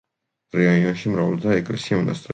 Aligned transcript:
რაიონში 0.59 1.13
მრავლადაა 1.13 1.63
ეკლესია-მონასტრები. 1.63 2.29